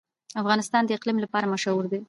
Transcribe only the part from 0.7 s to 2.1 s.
د اقلیم لپاره مشهور دی.